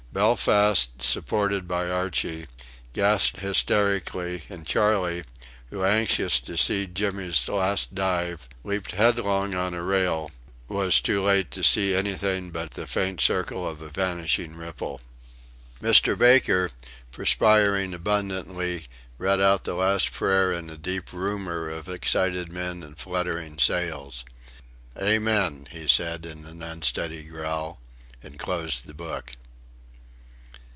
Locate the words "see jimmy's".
6.57-7.47